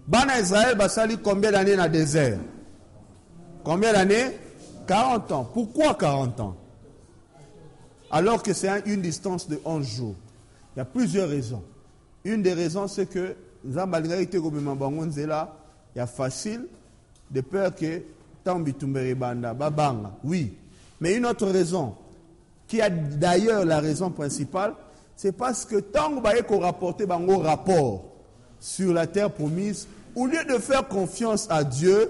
Bana 0.07 0.39
Israël 0.39 0.77
basali 0.77 1.17
combien 1.22 1.51
d'années 1.51 1.75
dans 1.75 1.84
le 1.84 1.89
désert? 1.89 2.39
Combien 3.63 3.91
d'années? 3.91 4.38
40 4.88 5.31
ans. 5.34 5.50
Pourquoi 5.53 5.96
40 5.96 6.39
ans? 6.39 6.55
Alors 8.10 8.41
que 8.41 8.53
c'est 8.53 8.69
un- 8.69 8.81
une 8.86 9.01
distance 9.01 9.50
de 9.50 9.60
11 9.65 9.86
jours. 9.86 10.15
Il 10.75 10.79
y 10.79 10.81
a 10.81 10.86
plusieurs 10.86 11.27
raisons. 11.27 11.63
Une 12.24 12.41
des 12.41 12.53
raisons, 12.53 12.88
c'est 12.88 13.05
que 13.07 13.36
Zambalinga 13.69 14.22
était 14.22 14.39
comme 14.39 14.62
Mambango 14.62 15.05
Nzela, 15.05 15.53
il 15.93 15.98
y 15.98 16.01
a 16.01 16.07
facile, 16.07 16.67
de 17.29 17.41
peur 17.41 17.75
que 17.75 18.01
Babanga. 18.55 20.11
Oui. 20.23 20.53
Mais 20.99 21.15
une 21.15 21.25
autre 21.25 21.47
raison, 21.47 21.93
qui 22.67 22.81
a 22.81 22.89
d'ailleurs 22.89 23.65
la 23.65 23.79
raison 23.79 24.09
principale, 24.09 24.73
c'est 25.15 25.31
parce 25.31 25.65
que 25.65 25.77
tant 25.77 26.21
qu'on 26.47 26.59
rapporté 26.59 27.05
bango 27.05 27.37
rapport 27.37 28.05
sur 28.59 28.93
la 28.93 29.07
terre 29.07 29.31
promise, 29.31 29.87
au 30.15 30.25
lieu 30.25 30.43
de 30.47 30.57
faire 30.57 30.87
confiance 30.87 31.47
à 31.49 31.63
Dieu, 31.63 32.09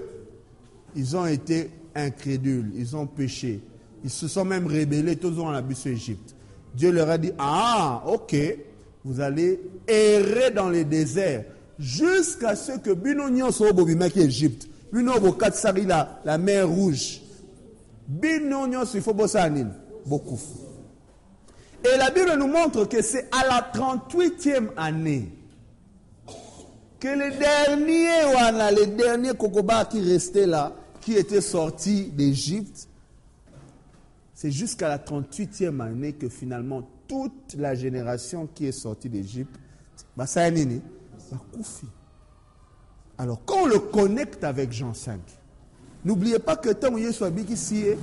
ils 0.96 1.16
ont 1.16 1.26
été 1.26 1.70
incrédules, 1.94 2.72
ils 2.76 2.96
ont 2.96 3.06
péché. 3.06 3.60
Ils 4.04 4.10
se 4.10 4.28
sont 4.28 4.44
même 4.44 4.66
rébellés, 4.66 5.16
tous 5.16 5.38
ont 5.38 5.48
abusé 5.48 5.90
Égypte. 5.90 6.34
Dieu 6.74 6.90
leur 6.90 7.10
a 7.10 7.18
dit, 7.18 7.32
ah, 7.38 8.02
ok, 8.06 8.36
vous 9.04 9.20
allez 9.20 9.60
errer 9.86 10.50
dans 10.50 10.70
les 10.70 10.84
déserts 10.84 11.44
jusqu'à 11.78 12.56
ce 12.56 12.72
que 12.72 12.92
Bino 12.92 13.28
Nyonso 13.30 13.72
Bobimaki 13.72 14.20
Égypte, 14.20 14.68
La, 14.92 16.38
mer 16.38 16.68
rouge, 16.68 17.20
Bino 18.06 18.66
Nyonso, 18.66 18.98
il. 18.98 19.66
Et 21.84 21.96
la 21.96 22.10
Bible 22.10 22.34
nous 22.38 22.48
montre 22.48 22.86
que 22.86 23.02
c'est 23.02 23.28
à 23.32 23.46
la 23.46 23.70
38e 23.72 24.70
année 24.76 25.32
que 26.98 27.08
les 27.08 27.36
derniers, 27.36 28.34
wana, 28.34 28.70
les 28.72 28.86
derniers 28.86 29.34
Kokoba 29.34 29.84
qui 29.84 30.00
restaient 30.00 30.46
là, 30.46 30.72
qui 31.00 31.14
étaient 31.14 31.40
sortis 31.40 32.06
d'Égypte, 32.06 32.88
c'est 34.34 34.50
jusqu'à 34.50 34.88
la 34.88 34.98
38e 34.98 35.80
année 35.80 36.12
que 36.14 36.28
finalement 36.28 36.88
toute 37.06 37.54
la 37.56 37.74
génération 37.74 38.48
qui 38.52 38.66
est 38.66 38.72
sortie 38.72 39.08
d'Égypte, 39.08 39.54
bah, 40.16 40.26
nini, 40.50 40.80
bah. 41.30 41.38
Alors 43.18 43.40
quand 43.44 43.62
on 43.62 43.66
le 43.66 43.78
connecte 43.78 44.44
avec 44.44 44.72
Jean 44.72 44.94
5, 44.94 45.18
n'oubliez 46.04 46.38
pas 46.38 46.56
que 46.56 46.70
tant 46.70 46.96
Yesu 46.96 47.24
abiki 47.24 47.54
ye, 47.74 47.96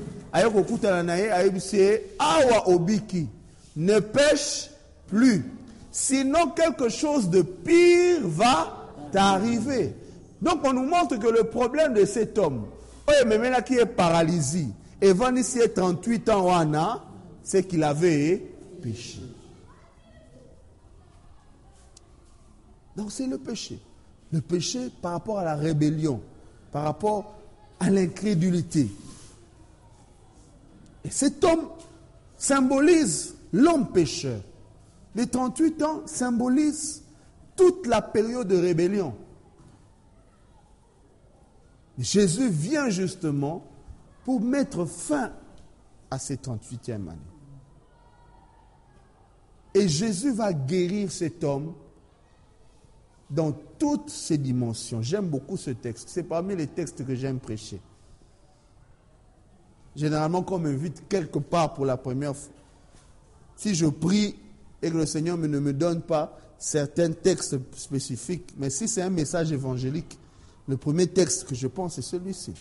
awa 2.20 2.70
obiki, 2.70 3.28
ne 3.76 4.00
pêche 4.00 4.70
plus. 5.08 5.46
Sinon 5.92 6.50
quelque 6.50 6.90
chose 6.90 7.30
de 7.30 7.42
pire 7.42 8.20
va 8.24 8.90
t'arriver. 9.12 9.94
Donc 10.42 10.60
on 10.66 10.74
nous 10.74 10.86
montre 10.86 11.18
que 11.18 11.28
le 11.28 11.46
problème 11.46 11.94
de 11.94 12.04
cet 12.04 12.38
homme, 12.38 12.66
ememelaki 13.22 13.76
ye 13.76 13.86
paralysie 13.86 14.74
evandisi 15.02 15.60
ye 15.60 15.70
38 15.70 16.30
ans 16.30 17.02
c'est 17.44 17.64
qu'il 17.64 17.84
avait 17.84 18.42
péché 18.82 19.20
donc 22.96 23.12
c'est 23.12 23.28
le 23.28 23.38
péché 23.38 23.80
le 24.32 24.42
péché 24.42 24.90
par 25.02 25.14
rapport 25.14 25.40
à 25.40 25.44
la 25.44 25.56
rébellion 25.56 26.22
par 26.76 26.84
rapport 26.84 27.36
à 27.80 27.90
l'incrédulité. 27.90 28.92
Et 31.06 31.10
cet 31.10 31.42
homme 31.46 31.70
symbolise 32.38 33.34
l'homme 33.54 33.94
pécheur. 33.94 34.42
Les 35.16 35.26
38 35.26 35.84
ans 35.84 36.02
symbolisent 36.06 37.02
toute 37.56 37.88
la 37.88 38.02
période 38.02 38.50
de 38.50 38.58
rébellion. 38.58 39.16
Jésus 41.98 42.50
vient 42.50 42.90
justement 42.90 43.64
pour 44.26 44.42
mettre 44.42 44.84
fin 44.84 45.32
à 46.12 46.20
cette 46.20 46.46
38e 46.46 46.94
année. 46.96 47.16
Et 49.74 49.88
Jésus 49.88 50.34
va 50.34 50.52
guérir 50.52 51.10
cet 51.10 51.42
homme 51.46 51.74
dans 53.30 53.52
toutes 53.80 54.10
ses 54.10 54.38
dimensions. 54.38 55.02
J'aime 55.02 55.28
beaucoup 55.28 55.58
ce 55.58 55.72
texte. 55.72 56.10
C'est 56.10 56.24
parmi 56.24 56.56
les 56.56 56.68
textes 56.68 57.06
que 57.06 57.16
j'aime 57.16 57.40
prêcher. 57.40 57.80
Généralement, 59.96 60.44
quand 60.44 60.56
on 60.56 60.60
m'invite 60.60 61.08
quelque 61.08 61.40
part 61.40 61.74
pour 61.74 61.86
la 61.86 61.98
première 61.98 62.36
fois, 62.36 62.54
si 63.56 63.74
je 63.74 63.86
prie 63.86 64.36
et 64.82 64.92
que 64.92 64.98
le 64.98 65.06
Seigneur 65.06 65.38
ne 65.38 65.48
me 65.48 65.74
donne 65.74 66.02
pas 66.02 66.38
certains 66.58 67.12
textes 67.12 67.58
spécifiques, 67.76 68.54
mais 68.58 68.70
si 68.70 68.88
c'est 68.88 69.02
un 69.02 69.10
message 69.10 69.52
évangélique, 69.52 70.20
le 70.68 70.78
premier 70.78 71.08
texte 71.08 71.46
que 71.46 71.56
je 71.56 71.68
pense, 71.68 71.96
c'est 71.96 72.02
celui-ci. 72.02 72.54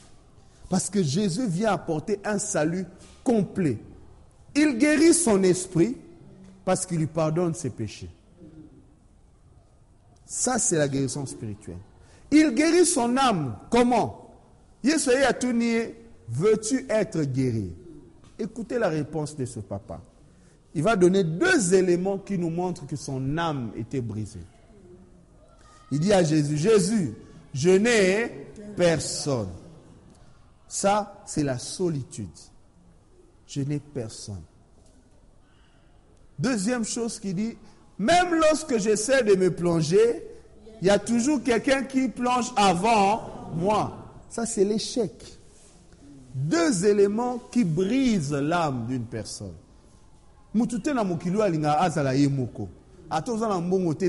Parce 0.69 0.89
que 0.89 1.03
Jésus 1.03 1.47
vient 1.47 1.73
apporter 1.73 2.21
un 2.25 2.39
salut 2.39 2.87
complet. 3.23 3.79
Il 4.55 4.79
guérit 4.79 5.15
son 5.15 5.43
esprit 5.43 5.97
parce 6.65 6.87
qu'il 6.87 6.99
lui 6.99 7.07
pardonne 7.07 7.55
ses 7.55 7.71
péchés. 7.71 8.09
Ça, 10.27 10.59
c'est 10.59 10.77
la 10.77 10.89
guérison 10.89 11.27
spirituelle. 11.27 11.79
Il 12.31 12.55
guérit 12.55 12.87
son 12.87 13.17
âme. 13.17 13.57
Comment? 13.71 14.31
Yesu 14.83 15.11
a 15.11 15.33
tout 15.33 15.53
nié. 15.53 15.95
Veux-tu 16.29 16.87
être 16.89 17.23
guéri? 17.23 17.73
Écoutez 18.39 18.79
la 18.79 18.89
réponse 18.89 19.37
de 19.37 19.45
ce 19.45 19.61
papa. 19.61 20.01
Il 20.75 20.83
va 20.83 20.97
donner 20.97 21.23
deux 21.23 21.75
éléments 21.75 22.19
qui 22.19 22.37
nous 22.37 22.51
montrent 22.51 22.87
que 22.87 22.97
son 22.97 23.39
âme 23.39 23.71
était 23.77 24.01
brisée. 24.01 24.41
Il 25.93 26.01
dit 26.01 26.13
à 26.13 26.25
Jésus, 26.25 26.57
Jésus, 26.57 27.15
je 27.53 27.71
n'ai 27.71 28.29
personne. 28.77 29.51
Ça, 30.67 31.23
c'est 31.25 31.45
la 31.45 31.59
solitude. 31.59 32.27
Je 33.47 33.61
n'ai 33.61 33.79
personne. 33.79 34.43
Deuxième 36.37 36.85
chose 36.85 37.21
qu'il 37.21 37.37
dit, 37.37 37.57
même 37.99 38.35
lorsque 38.35 38.79
j'essaie 38.79 39.23
de 39.23 39.35
me 39.35 39.51
plonger, 39.51 40.23
il 40.81 40.89
y 40.89 40.91
a 40.91 40.99
toujours 40.99 41.43
quelqu'un 41.43 41.85
qui 41.85 42.09
plonge 42.09 42.53
avant 42.57 43.53
moi. 43.55 43.97
Ça, 44.29 44.47
c'est 44.47 44.65
l'échec. 44.65 45.13
Deux 46.35 46.85
éléments 46.85 47.39
qui 47.51 47.65
brisent 47.65 48.33
l'âme 48.33 48.87
d'une 48.89 49.05
personne. 49.05 49.55
Mutute 50.53 50.89
na 50.95 51.05
mokili 51.05 51.41
alinga 51.41 51.81
azala 51.81 52.15
ye 52.15 52.29
moko. 52.29 52.69
Na 53.11 53.23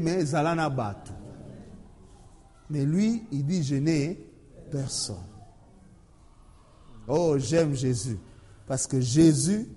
mais 0.02 0.22
ezala 0.22 0.56
na. 0.56 0.70
Mais 2.70 2.84
lui, 2.84 3.24
il 3.32 3.46
dit, 3.46 3.64
je 3.64 3.76
n'ai 3.76 4.20
personne. 4.72 5.16
Oh, 7.08 7.36
j'aime 7.38 7.76
Jésus. 7.76 8.18
Parce 8.68 8.88
que 8.88 9.00
Jésus, 9.00 9.68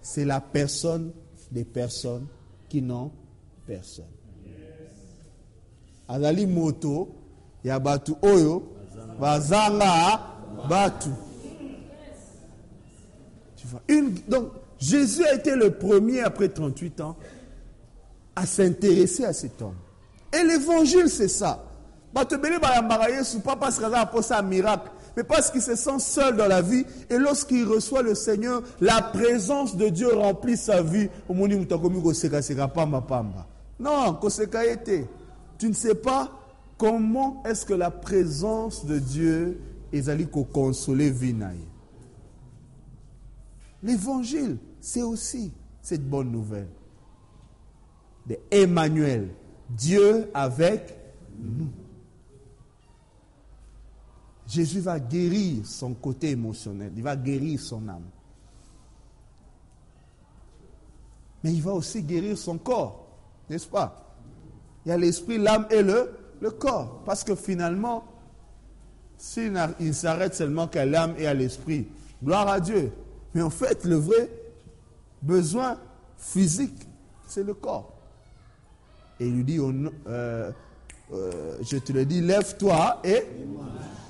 c'est 0.00 0.24
la 0.24 0.40
personne 0.40 1.12
des 1.50 1.64
personnes 1.64 2.26
qui 2.68 2.80
n'ont 2.80 3.10
personne. 3.66 4.04
Azali 6.08 6.46
moto, 6.46 7.08
ya 7.64 7.78
batu 7.78 8.16
oyo, 8.22 8.62
bazanga 9.20 10.20
batu. 10.68 11.10
Tu 13.56 13.66
vois, 13.66 13.82
donc, 14.28 14.52
Jésus 14.78 15.24
a 15.24 15.34
été 15.34 15.56
le 15.56 15.72
premier, 15.72 16.20
après 16.20 16.48
38 16.48 17.00
ans, 17.00 17.16
à 18.36 18.46
s'intéresser 18.46 19.24
à 19.24 19.32
cet 19.32 19.60
homme. 19.62 19.74
Et 20.32 20.44
l'évangile, 20.44 21.08
c'est 21.08 21.28
ça. 21.28 21.62
bato 22.16 22.36
ebele 22.36 22.58
bayambaka 22.58 23.06
pas 23.44 23.56
parce 23.56 23.78
qu'aza 23.78 24.00
aposa 24.00 24.40
miracle 24.40 24.90
mais 25.16 25.24
parce 25.24 25.50
qu'il 25.50 25.60
se 25.60 25.74
sent 25.76 25.98
seul 25.98 26.36
dans 26.36 26.46
la 26.46 26.62
vie 26.62 26.84
et 27.10 27.18
lorsqu'il 27.18 27.64
reçoit 27.66 28.02
le 28.02 28.14
seigneur 28.14 28.62
la 28.80 29.02
présence 29.02 29.76
de 29.76 29.88
dieu 29.88 30.14
remplit 30.14 30.56
sa 30.56 30.82
vie 30.82 31.08
pamba 31.28 33.04
non 33.78 34.14
koseka 34.14 34.64
ye 34.64 34.76
te 34.76 35.04
tu 35.58 35.68
ne 35.68 35.74
sais 35.74 35.94
pas 35.94 36.32
comment 36.78 37.42
est-ce 37.44 37.64
que 37.64 37.74
la 37.74 37.90
présence 37.90 38.84
de 38.84 38.98
dieu 38.98 39.60
ezali 39.92 40.26
kokonsole 40.26 41.10
vie 41.10 41.34
na 41.34 41.54
ye 41.54 41.66
l'évangile 43.82 44.58
c'est 44.80 45.02
aussi 45.02 45.52
cette 45.82 46.08
bonne 46.08 46.32
nouvelle. 46.32 46.68
De 48.26 48.36
Emmanuel 48.50 49.30
Dieu 49.70 50.30
avec 50.34 50.96
nous. 51.38 51.70
Jésus 54.48 54.80
va 54.80 54.98
guérir 55.00 55.66
son 55.66 55.94
côté 55.94 56.30
émotionnel, 56.30 56.92
il 56.96 57.02
va 57.02 57.16
guérir 57.16 57.60
son 57.60 57.88
âme. 57.88 58.08
Mais 61.42 61.52
il 61.52 61.62
va 61.62 61.72
aussi 61.72 62.02
guérir 62.02 62.38
son 62.38 62.58
corps, 62.58 63.05
n'est-ce 63.48 63.66
pas? 63.66 64.06
Il 64.84 64.90
y 64.90 64.92
a 64.92 64.96
l'esprit, 64.96 65.38
l'âme 65.38 65.66
et 65.70 65.82
le, 65.82 66.12
corps. 66.58 67.02
Parce 67.04 67.24
que 67.24 67.34
finalement, 67.34 68.04
s'il 69.18 69.58
il 69.80 69.94
s'arrête 69.94 70.34
seulement 70.34 70.68
qu'à 70.68 70.86
l'âme 70.86 71.14
et 71.18 71.26
à 71.26 71.34
l'esprit, 71.34 71.88
gloire 72.22 72.48
à 72.48 72.60
Dieu. 72.60 72.92
Mais 73.34 73.42
en 73.42 73.50
fait, 73.50 73.84
le 73.84 73.96
vrai 73.96 74.30
besoin 75.22 75.78
physique, 76.16 76.86
c'est 77.26 77.42
le 77.42 77.54
corps. 77.54 77.92
Et 79.18 79.26
il 79.26 79.36
lui 79.36 79.44
dit, 79.44 79.58
euh, 79.58 80.50
euh, 81.12 81.58
je 81.62 81.78
te 81.78 81.92
le 81.92 82.04
dis, 82.04 82.20
lève-toi 82.20 83.00
et 83.02 83.24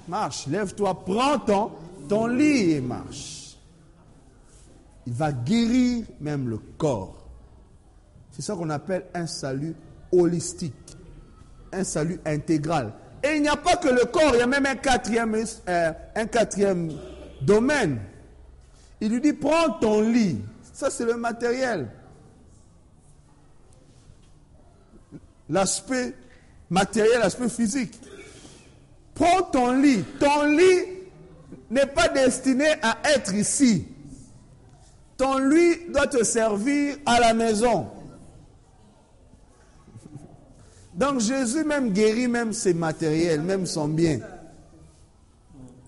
marche. 0.09 0.47
Lève-toi, 0.47 1.05
prends 1.05 1.39
ton, 1.39 1.71
ton 2.09 2.27
lit 2.27 2.73
et 2.73 2.81
marche. 2.81 3.57
Il 5.07 5.13
va 5.13 5.33
guérir 5.33 6.05
même 6.21 6.49
le 6.49 6.59
corps. 6.59 7.16
C'est 8.37 8.43
ça 8.43 8.55
qu'on 8.55 8.69
appelle 8.69 9.07
un 9.15 9.27
salut 9.27 9.75
holistique, 10.13 10.75
un 11.73 11.85
salut 11.85 12.21
intégral. 12.27 12.93
Et 13.25 13.37
il 13.37 13.43
n'y 13.43 13.49
a 13.49 13.57
pas 13.57 13.77
que 13.77 13.89
le 13.89 14.05
corps, 14.05 14.33
il 14.35 14.41
y 14.41 14.43
a 14.43 14.47
même 14.47 14.67
un 14.67 14.77
quatrième, 14.77 15.35
euh, 15.69 15.93
un 16.15 16.27
quatrième 16.27 16.93
domaine. 17.41 17.99
Il 19.01 19.11
lui 19.11 19.23
dit, 19.23 19.33
prends 19.33 19.71
ton 19.81 20.03
lit. 20.03 20.39
Ça, 20.75 20.91
c'est 20.91 21.07
le 21.07 21.17
matériel. 21.17 21.89
L'aspect 25.49 26.15
matériel, 26.69 27.21
l'aspect 27.21 27.49
physique. 27.49 27.99
Prends 29.15 29.45
ton 29.45 29.81
lit. 29.81 30.05
Ton 30.21 30.45
lit 30.45 30.85
n'est 31.71 31.87
pas 31.87 32.09
destiné 32.09 32.67
à 32.83 32.99
être 33.15 33.33
ici. 33.33 33.89
Ton 35.17 35.39
lit 35.39 35.91
doit 35.91 36.07
te 36.07 36.23
servir 36.23 36.97
à 37.07 37.19
la 37.19 37.33
maison. 37.33 37.96
Donc 40.97 41.21
Jésus 41.21 41.65
même 41.65 41.93
guérit 41.93 42.27
même 42.27 42.53
ses 42.53 42.73
matériels, 42.73 43.43
même 43.43 43.67
son 43.67 43.89
bien. 43.89 44.21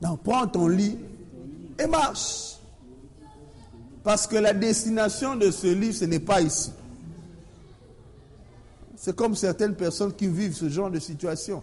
Donc 0.01 0.23
prends 0.23 0.47
ton 0.47 0.69
lit 0.69 0.99
et 1.79 1.87
marche. 1.87 2.57
Parce 4.05 4.27
que 4.27 4.37
la 4.37 4.53
destination 4.53 5.35
de 5.37 5.51
ce 5.51 5.67
lit, 5.67 5.93
ce 5.93 6.05
n'est 6.05 6.21
pas 6.21 6.41
ici. 6.41 6.73
C'est 8.97 9.15
comme 9.15 9.35
certaines 9.35 9.75
personnes 9.75 10.13
qui 10.13 10.29
vivent 10.29 10.55
ce 10.55 10.69
genre 10.69 10.91
de 10.91 10.99
situation. 10.99 11.63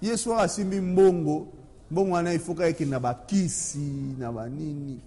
ye 0.00 0.16
soir 0.16 0.40
asimbi 0.40 0.80
mbongo 0.80 1.46
mbongo 1.90 2.12
wana 2.12 2.34
ifoka 2.34 2.66
yeke 2.66 2.84
na 2.84 3.00
bakisi 3.00 3.78
na 4.18 4.32
banini 4.32 5.00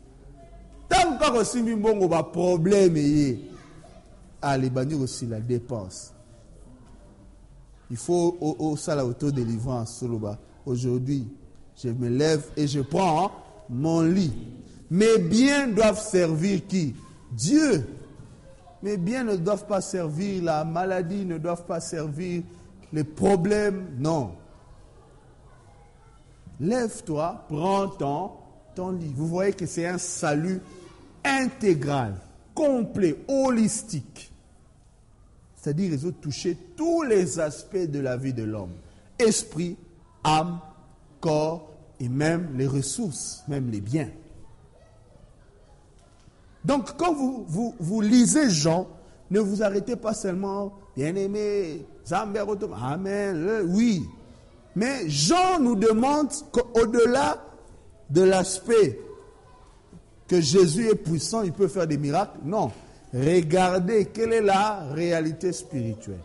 ntango 0.86 1.18
kaka 1.18 1.38
osimbi 1.38 1.76
mbongo 1.76 2.08
baproblème 2.08 2.98
ye 3.00 3.40
ale 4.42 4.70
bandi 4.70 4.98
kosila 4.98 5.40
dépense 5.40 6.12
il 7.92 7.98
faut 7.98 8.38
osala 8.40 9.06
autodélivrance 9.06 9.98
soloba. 9.98 10.40
Aujourd'hui 10.66 11.28
je 11.76 11.90
me 11.90 12.08
lève 12.08 12.46
et 12.56 12.66
je 12.66 12.80
prends 12.80 13.32
mon 13.70 14.02
lit. 14.02 14.34
Mes 14.90 15.18
biens 15.20 15.68
doivent 15.68 16.02
servir 16.02 16.66
qui? 16.68 16.96
Dieu. 17.32 17.86
Mes 18.82 18.98
biens 18.98 19.24
ne 19.26 19.36
doivent 19.36 19.68
pas 19.68 19.82
servir 19.82 20.44
la 20.44 20.64
maladie 20.64 21.26
ne 21.26 21.38
doivent 21.38 21.66
pas 21.66 21.82
servir 21.82 22.44
les 22.94 23.04
problèmes 23.04 23.86
non. 24.00 24.32
Lève-toi, 26.60 27.46
prends 27.50 27.88
ton 27.88 28.32
ton 28.74 28.92
lit. 28.92 29.14
Vous 29.14 29.28
voyez 29.28 29.52
que 29.52 29.66
c'est 29.66 29.86
un 29.86 29.98
salut 29.98 30.62
intégral, 31.26 32.16
complet, 32.56 33.18
holistique. 33.28 34.31
C'est-à-dire, 35.62 35.94
ils 35.94 36.08
ont 36.08 36.12
touché 36.12 36.58
tous 36.76 37.04
les 37.04 37.40
aspects 37.40 37.78
de 37.78 38.00
la 38.00 38.18
vie 38.18 38.34
de 38.34 38.42
l'homme. 38.44 38.72
Esprit, 39.20 39.78
âme, 40.24 40.60
corps 41.20 41.70
et 42.00 42.10
même 42.10 42.58
les 42.58 42.66
ressources, 42.66 43.44
même 43.48 43.70
les 43.70 43.80
biens. 43.80 44.10
Donc, 46.66 46.98
quand 46.98 47.14
vous, 47.14 47.46
vous, 47.80 48.02
lisez 48.02 48.50
Jean, 48.50 48.88
ne 49.30 49.40
vous 49.40 49.62
arrêtez 49.62 49.96
pas 49.96 50.16
seulement, 50.16 50.74
bien-aimé, 50.96 51.86
Amen, 52.12 53.36
euh, 53.48 53.64
oui. 53.64 54.04
Mais 54.76 55.08
Jean 55.08 55.60
nous 55.60 55.76
demande 55.76 56.30
qu'au-delà 56.52 57.46
de 58.10 58.24
l'aspect 58.24 59.00
que 60.28 60.42
Jésus 60.42 60.90
est 60.90 60.96
puissant, 60.96 61.44
il 61.44 61.54
peut 61.54 61.68
faire 61.68 61.86
des 61.86 62.00
miracles, 62.00 62.40
non. 62.44 62.72
Regardez 63.14 64.06
quelle 64.06 64.34
est 64.34 64.42
la 64.42 64.86
réalité 64.92 65.52
spirituelle. 65.52 66.22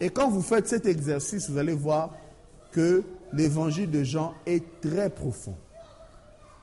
Et 0.00 0.10
quand 0.10 0.28
vous 0.28 0.42
faites 0.42 0.66
cet 0.66 0.86
exercice, 0.86 1.48
vous 1.48 1.58
allez 1.58 1.74
voir 1.74 2.10
que 2.72 3.04
l'évangile 3.32 3.90
de 3.90 4.02
Jean 4.02 4.34
est 4.46 4.80
très 4.80 5.10
profond. 5.10 5.56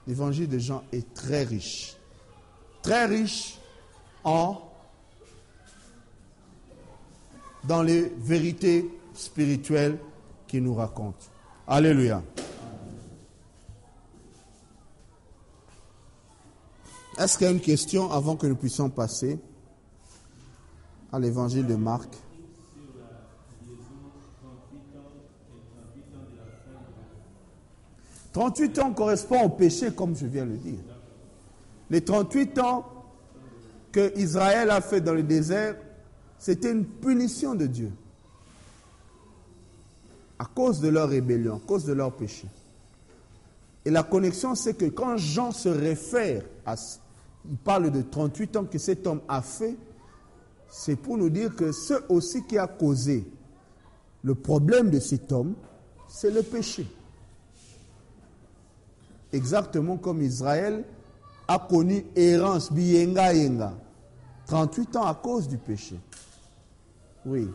L'évangile 0.08 0.50
de 0.50 0.60
Jean 0.60 0.84
est 0.92 1.14
très 1.14 1.44
riche. 1.44 1.96
Très 2.82 3.06
riche 3.06 3.58
en 4.24 4.62
dans 7.64 7.84
les 7.84 8.12
vérités 8.18 8.90
spirituelles 9.14 9.98
qu'il 10.48 10.64
nous 10.64 10.76
raconte. 10.76 11.30
Alléluia. 11.68 12.22
Est-ce 17.20 17.38
qu'il 17.38 17.48
y 17.48 17.50
a 17.50 17.54
une 17.54 17.60
question 17.60 18.10
avant 18.10 18.38
que 18.38 18.48
nous 18.48 18.56
puissions 18.56 18.90
passer 18.90 19.38
à 21.12 21.20
l'évangile 21.20 21.68
de 21.68 21.76
Marc? 21.76 22.16
38 28.32 28.80
ans 28.80 28.94
correspond 28.94 29.44
au 29.44 29.50
péché, 29.50 29.92
comme 29.92 30.16
je 30.16 30.28
viens 30.28 30.46
de 30.46 30.52
le 30.52 30.58
dire. 30.58 30.80
Les 31.90 32.00
38 32.00 32.58
ans 32.60 32.86
que 33.92 34.18
Israël 34.18 34.70
a 34.70 34.80
fait 34.80 35.02
dans 35.02 35.14
le 35.14 35.24
désert, 35.24 35.76
c'était 36.38 36.72
une 36.72 36.86
punition 36.86 37.54
de 37.54 37.66
Dieu. 37.66 37.92
À 40.38 40.46
cause 40.46 40.80
de 40.80 40.88
leur 40.88 41.10
rébellion, 41.10 41.58
à 41.58 41.68
cause 41.68 41.84
de 41.84 41.92
leur 41.92 42.16
péché. 42.16 42.48
Et 43.84 43.90
la 43.90 44.04
connexion, 44.04 44.56
c'est 44.56 44.76
que 44.76 44.86
quand 44.86 45.18
Jean 45.18 45.52
se 45.52 45.68
réfère 45.68 46.44
à, 46.66 46.76
il 47.50 47.58
parle 47.58 47.90
de 47.90 48.02
38 48.02 48.58
ans 48.58 48.66
que 48.66 48.78
cet 48.78 49.08
homme 49.08 49.22
a 49.28 49.42
fait, 49.42 49.76
c'est 50.70 50.96
pour 50.96 51.18
nous 51.18 51.30
dire 51.30 51.56
que 51.56 51.72
ce 51.72 51.96
aussi 52.10 52.44
qui 52.44 52.58
a 52.58 52.68
causé 52.68 53.26
le 54.24 54.36
problème 54.36 54.92
de 54.92 55.00
cet 55.00 55.32
homme, 55.32 55.56
c'est 56.08 56.32
le 56.32 56.44
péché. 56.44 56.86
Exactement 59.34 59.98
comme 59.98 60.22
Israël 60.22 60.84
a 61.48 61.58
connu 61.58 62.06
errance, 62.16 62.72
biyenga 62.72 63.34
yenga, 63.34 63.74
38 64.46 64.96
ans 64.98 65.06
à 65.06 65.16
cause 65.16 65.48
du 65.48 65.58
péché. 65.58 66.00
Oui. 67.26 67.48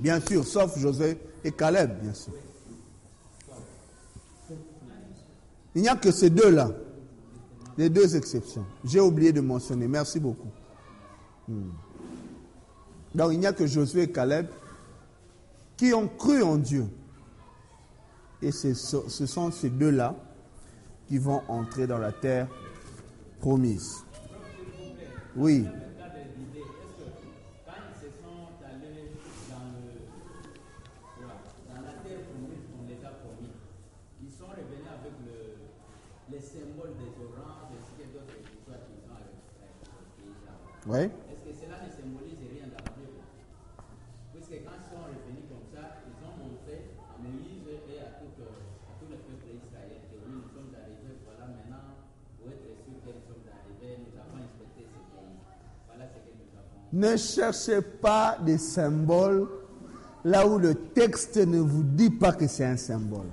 Bien 0.00 0.20
sûr, 0.20 0.46
sauf 0.46 0.78
José 0.78 1.18
et 1.44 1.52
Caleb, 1.52 2.00
bien 2.00 2.14
sûr. 2.14 2.32
Il 5.74 5.82
n'y 5.82 5.88
a 5.88 5.96
que 5.96 6.10
ces 6.10 6.30
deux-là, 6.30 6.70
les 7.78 7.88
deux 7.88 8.16
exceptions. 8.16 8.64
J'ai 8.84 9.00
oublié 9.00 9.32
de 9.32 9.40
mentionner, 9.40 9.86
merci 9.86 10.18
beaucoup. 10.18 10.48
Hmm. 11.48 11.70
Donc 13.14 13.32
il 13.32 13.38
n'y 13.40 13.46
a 13.46 13.52
que 13.52 13.66
Josué 13.66 14.02
et 14.02 14.10
Caleb 14.10 14.46
qui 15.76 15.92
ont 15.94 16.08
cru 16.08 16.42
en 16.42 16.56
Dieu. 16.56 16.86
Et 18.42 18.52
ce 18.52 18.72
sont 18.74 19.50
ces 19.50 19.70
deux-là 19.70 20.14
qui 21.08 21.18
vont 21.18 21.42
entrer 21.48 21.86
dans 21.86 21.98
la 21.98 22.12
terre 22.12 22.48
promise. 23.40 24.04
Oui. 25.36 25.66
Oui. 40.90 41.06
Est-ce 41.06 41.46
que 41.46 41.54
cela 41.54 41.78
ne 41.86 41.90
symbolise 41.94 42.42
rien 42.50 42.66
dans 42.66 42.82
la 42.82 42.90
Bible? 42.98 43.22
Puisque 44.34 44.58
quand 44.66 44.74
ils 44.74 44.88
sont 44.90 45.06
revenus 45.06 45.46
comme 45.46 45.62
ça, 45.70 46.02
ils 46.02 46.18
ont 46.18 46.34
montré 46.34 46.98
à 46.98 47.14
Moïse 47.22 47.62
et 47.62 48.02
à 48.02 48.18
tout, 48.18 48.34
à 48.42 48.98
tout 48.98 49.06
le 49.06 49.14
peuple 49.22 49.54
d'Israël 49.54 50.02
que 50.10 50.18
oui, 50.18 50.42
nous 50.42 50.50
sommes 50.50 50.74
arrivés, 50.74 51.14
voilà 51.22 51.46
maintenant, 51.46 51.94
pour 52.42 52.50
être 52.50 52.74
sûr 52.82 52.98
que 53.06 53.14
nous 53.14 53.22
sommes 53.22 53.46
arrivés, 53.54 54.02
nous 54.02 54.18
avons 54.18 54.42
inspecté 54.42 54.82
ce 54.90 54.98
pays. 55.14 55.38
Voilà 55.86 56.10
ce 56.10 56.18
que 56.26 56.34
nous 56.34 56.50
avons. 56.58 56.82
Ne 56.90 57.14
cherchez 57.16 57.82
pas 58.02 58.34
des 58.42 58.58
symboles 58.58 59.46
là 60.24 60.44
où 60.44 60.58
le 60.58 60.74
texte 60.74 61.36
ne 61.36 61.60
vous 61.60 61.84
dit 61.84 62.10
pas 62.10 62.32
que 62.32 62.48
c'est 62.48 62.66
un 62.66 62.76
symbole. 62.76 63.30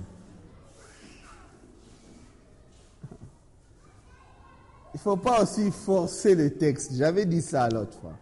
Il 4.94 4.96
ne 4.96 4.97
faut 5.08 5.16
pas 5.16 5.42
aussi 5.42 5.70
forcer 5.70 6.34
le 6.34 6.50
texte. 6.50 6.92
J'avais 6.94 7.24
dit 7.24 7.40
ça 7.40 7.66
l'autre 7.70 7.98
fois. 7.98 8.12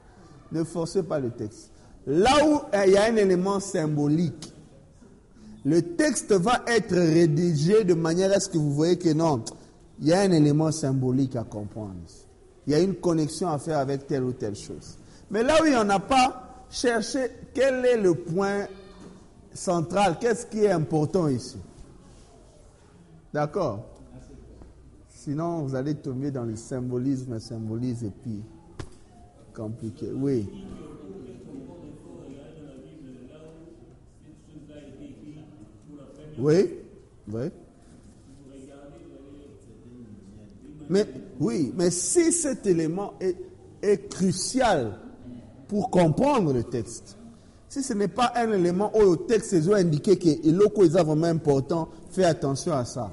Ne 0.52 0.62
forcez 0.62 1.02
pas 1.02 1.18
le 1.18 1.30
texte. 1.30 1.72
Là 2.06 2.30
où 2.46 2.60
il 2.86 2.92
y 2.92 2.96
a 2.96 3.06
un 3.06 3.16
élément 3.16 3.58
symbolique, 3.58 4.52
le 5.64 5.82
texte 5.82 6.30
va 6.30 6.62
être 6.68 6.94
rédigé 6.94 7.82
de 7.82 7.94
manière 7.94 8.30
à 8.30 8.38
ce 8.38 8.48
que 8.48 8.56
vous 8.56 8.72
voyez 8.72 8.96
que 8.96 9.12
non, 9.12 9.42
il 10.00 10.06
y 10.06 10.12
a 10.12 10.20
un 10.20 10.30
élément 10.30 10.70
symbolique 10.70 11.34
à 11.34 11.42
comprendre. 11.42 11.96
Il 12.68 12.72
y 12.72 12.76
a 12.76 12.78
une 12.78 12.94
connexion 12.94 13.48
à 13.48 13.58
faire 13.58 13.78
avec 13.78 14.06
telle 14.06 14.22
ou 14.22 14.32
telle 14.32 14.54
chose. 14.54 14.96
Mais 15.28 15.42
là 15.42 15.60
où 15.60 15.64
il 15.66 15.70
n'y 15.70 15.76
en 15.76 15.90
a 15.90 15.98
pas, 15.98 16.66
cherchez 16.70 17.32
quel 17.52 17.84
est 17.84 17.96
le 17.96 18.14
point 18.14 18.68
central, 19.52 20.18
qu'est-ce 20.20 20.46
qui 20.46 20.60
est 20.60 20.70
important 20.70 21.26
ici? 21.26 21.58
D'accord? 23.34 23.95
Sinon, 25.26 25.62
vous 25.62 25.74
allez 25.74 25.96
tomber 25.96 26.30
dans 26.30 26.44
le 26.44 26.54
symbolisme, 26.54 27.40
symbolisme 27.40 28.06
et 28.06 28.12
puis 28.22 28.42
compliqué. 29.52 30.12
Oui. 30.14 30.48
Oui, 36.38 36.70
oui. 37.28 37.40
Mais 40.88 41.06
oui, 41.40 41.72
mais 41.76 41.90
si 41.90 42.30
cet 42.30 42.64
élément 42.64 43.14
est, 43.18 43.36
est 43.82 44.08
crucial 44.08 44.96
pour 45.66 45.90
comprendre 45.90 46.52
le 46.52 46.62
texte, 46.62 47.18
si 47.68 47.82
ce 47.82 47.94
n'est 47.94 48.06
pas 48.06 48.30
un 48.36 48.52
élément 48.52 48.96
où 48.96 49.10
le 49.10 49.16
texte 49.26 49.54
est 49.54 49.68
indiqué 49.72 50.16
que 50.16 50.28
est 50.28 51.02
vraiment 51.02 51.26
important, 51.26 51.88
fais 52.10 52.22
attention 52.22 52.74
à 52.74 52.84
ça. 52.84 53.10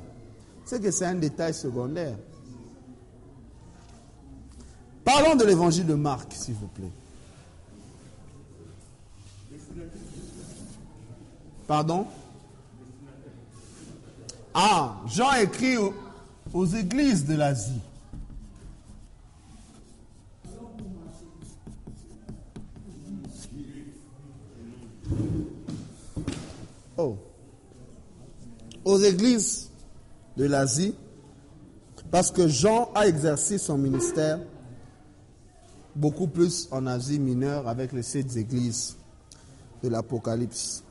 C'est 0.65 0.81
que 0.81 0.91
c'est 0.91 1.05
un 1.05 1.15
détail 1.15 1.53
secondaire. 1.53 2.15
Parlons 5.03 5.35
de 5.35 5.43
l'évangile 5.43 5.85
de 5.85 5.95
Marc, 5.95 6.31
s'il 6.33 6.55
vous 6.55 6.67
plaît. 6.67 6.91
Pardon? 11.67 12.07
Ah, 14.53 15.01
Jean 15.07 15.33
écrit 15.33 15.77
aux, 16.53 16.65
églises 16.65 17.25
de 17.25 17.35
l'Asie. 17.35 17.81
Oh. 26.95 27.17
Aux 28.85 28.99
églises 28.99 29.71
de 30.37 30.45
l'Asie, 30.45 30.95
parce 32.11 32.31
que 32.31 32.47
Jean 32.47 32.91
a 32.95 33.07
exercé 33.07 33.57
son 33.57 33.77
ministère 33.77 34.39
beaucoup 35.95 36.27
plus 36.27 36.67
en 36.71 36.87
Asie 36.87 37.19
mineure 37.19 37.67
avec 37.67 37.93
les 37.93 38.03
sept 38.03 38.35
églises 38.35 38.97
de 39.83 39.89
l'Apocalypse. 39.89 40.82